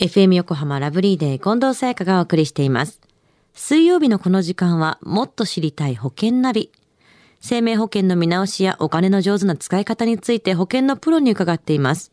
[0.00, 3.02] FM 横浜ラブリーデー近藤沙耶香がお送りしています。
[3.52, 6.72] 水曜日のこの時間はもっと知りたい保険ナビ。
[7.42, 12.12] 生命保険の見直しやお金の上手な使い方について保険のプロに伺っています。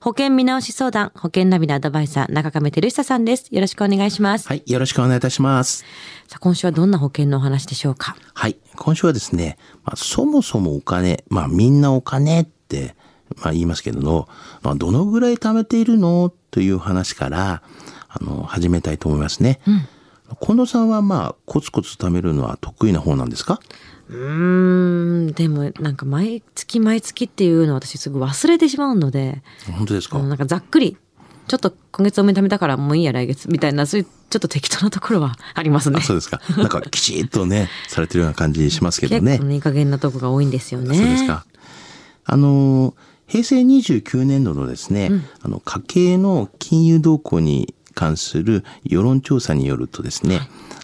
[0.00, 3.54] 保険見直し相談、保険ナビのアドバイザー、中亀照久さんです。
[3.54, 4.48] よろしくお願いします。
[4.48, 5.84] はい、よろしくお願いいたします。
[6.26, 8.16] さあ今週はどんな保険のお話でしょうか？
[8.34, 12.96] はい、今週はですね、まあ、そもそもお金、まあみんなお金って、
[13.36, 14.28] まあ言いますけども、
[14.62, 17.62] まあどのぐらい貯めているのという話から、
[18.08, 19.58] あの、始めたいと思いますね。
[20.40, 23.58] 近藤さんはまあコツコツ貯めるのは得意な方なんですか？
[24.08, 29.42] うーん、でもなんか毎月毎月っていうのは私すぐ忘れてしまうので、
[29.76, 30.96] 本当ですか、なんかざっくり、
[31.48, 36.02] ちょっと今月多めに貯めたからもういいや来月みたいな、そういうちょっと適当なところはありますねあ。
[36.02, 36.40] そうですか。
[36.56, 39.32] なんかきちっとね、 されてるような感じしますけどね。
[39.32, 40.96] 結構ね、いい加減なとこが多いんですよね。
[40.96, 41.44] そうですか。
[42.24, 42.94] あの、
[43.26, 45.10] 平成29年度のですね、
[45.42, 50.40] あの、家計の金融動向に関する世論調査によるとですね、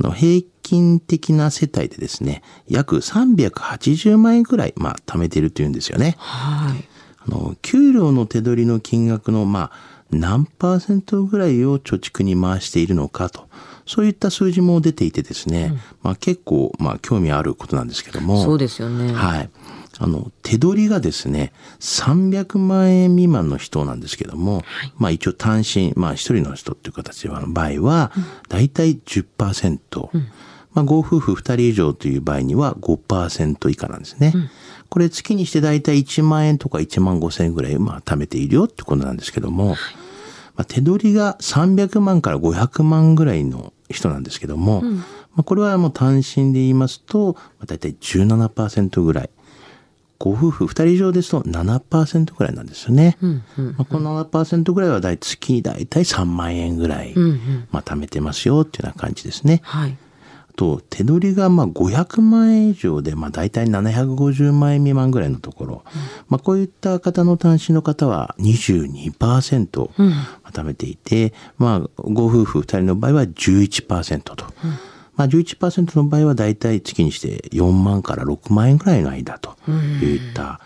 [0.00, 6.16] あの平均的な世帯でですね、約380万円ぐらい、まあ、貯めているというんですよね。
[6.18, 6.88] はい。
[7.26, 13.48] あの、給料の手取りの金額の、まあ、何パーセントぐらいを貯蓄に回しているのかと、
[13.86, 18.42] そういった数字も出ていてですね、まあ結構、まあ興味あることなんですけども。
[18.42, 19.12] そうですよね。
[19.12, 19.50] はい。
[19.98, 24.62] あの、手取りがですね、300万円未満の人なんですけども、
[24.96, 28.12] まあ一応単身、まあ一人の人っていう形の場合は、
[28.48, 30.08] だいたい10%、
[30.72, 34.32] まあご夫婦2人以上という場合には5%以下なんですね。
[34.88, 39.76] これ月にしてだいたい1万円とか1万5千円ぐらい、まあ貯めているよってことなんですけども、
[40.56, 49.30] まあ、手取りが300万から500万ぐらいの人なんですけども、まあ、これはもう単身で言いますと、まあ、大体17%ぐらい。
[50.24, 53.18] ご夫婦2人以上ですと7%ぐらいなんですよね。
[53.20, 57.14] まあ、この7%ぐらいは大月に大体3万円ぐらい、
[57.70, 59.60] まあ、貯めてますよっていうような感じですね。
[59.64, 59.98] はい。
[60.48, 65.84] あと、手取りがまあ500万円以上で、まあ大体750万円未満ぐらいのところ、
[66.30, 69.90] まあこういった方の単身の方は22%
[70.52, 74.46] 貯めていて、まあご夫婦2人の場合は11%と。
[75.16, 79.56] まあ11%の場合は大体月にして4万から6万円ぐらいの間と
[80.02, 80.60] いった、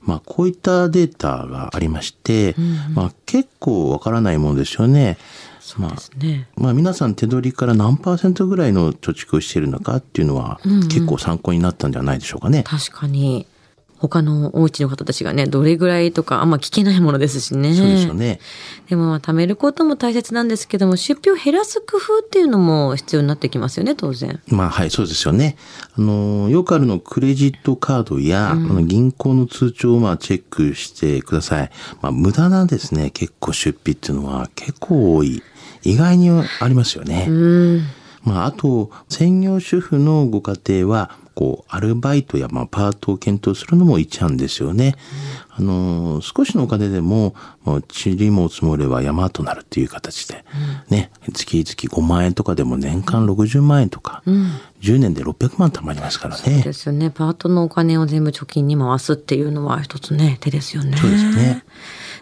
[0.00, 2.54] まあこういったデータがありまして、
[2.94, 5.18] まあ結構わからないものですよね。
[5.60, 6.48] そうですね。
[6.56, 12.62] まあ皆さん手取りから何パーセントぐらいの貯蓄をしているのかっていうのは結構参考になったんじゃないでしょうかね。
[12.62, 13.46] 確かに。
[14.08, 17.74] 他のお家の方たちがね、どれぐらいとかあんま聞けないものですしね。
[17.74, 18.40] そうですよね。
[18.88, 24.40] でも、まあ貯めることも大切なんですけども、出費を減らす工夫っていうのも必要になってきますよね、当然。
[24.48, 25.56] まあはい、そうですよね。
[25.96, 31.70] あの、よくあるのクレジットカードや、あの銀行の通帳をまあチェックしてください。
[32.00, 35.42] まあ無駄なですね、結構出費っていうのは結構多い。
[35.82, 37.28] 意外にありますよね。
[38.24, 44.96] まああと、専業主婦のご家庭は、こう、アルバイトや、まあ、パートを検討するのも一案ですよね。
[45.50, 50.46] あの、少しのお金でも、もう、塵も積もれば山となるっていう形で、
[50.88, 54.22] ね、月々5万円とかでも年間60万円とか、
[54.80, 56.62] 10年で600万貯まりますからね。
[56.62, 57.10] ですよね。
[57.10, 60.96] パートのお金を全部貯金に回すっていうのは一つね、手ですよね。
[60.96, 61.64] そうですよね。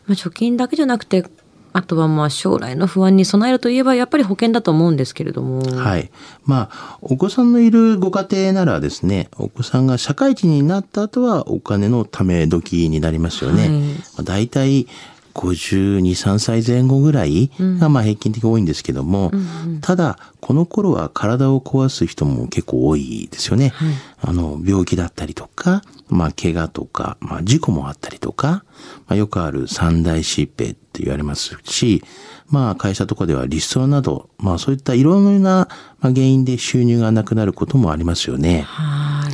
[0.09, 1.25] まあ、貯金だけじゃなくて、
[1.75, 5.61] あとはまあ将来の不安に備えるといえばやっぱり保険だと思うんですけれども。
[5.61, 6.11] はい。
[6.45, 13.63] まあ、お子さんのいるご家庭ならですね、お子さんが社会人になった後はお金のため時になりますよね。
[13.63, 13.79] はいま
[14.21, 14.87] あ、大体
[15.35, 19.33] 52、3歳前後ぐらいがまあ平均的に多いんですけども、
[19.81, 23.73] ただ、この頃は体を壊す人も結構多いですよね。
[24.21, 28.65] あの、病気だったりとか、まあ、怪我とか、まあ、事故もあったりとか、
[29.09, 32.05] まあ、よくある三大疾病って言われますし、
[32.49, 35.69] まあ、会社とかではリストラなど、まあ、そういったいろんな
[36.01, 38.63] まあ原因で収入がなくなることもありますよね。
[38.63, 39.33] はい。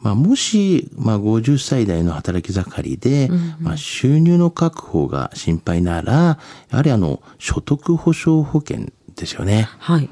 [0.00, 3.28] まあ、もし、まあ、50歳代の働き盛りで、
[3.60, 6.38] まあ、収入の確保が心配なら、
[6.70, 9.68] やはりあの、所得保障保険ですよね。
[9.78, 10.08] はい。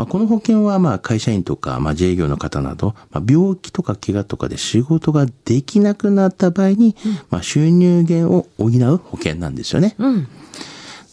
[0.00, 6.96] まあ、この保険はまあ会社員とかまあ自営業の方など、まあ、病気とか怪我とかで仕事ができなくなった場合に、
[7.28, 9.96] まあ、収入源を補う保険なんですよね。
[9.98, 10.28] うん。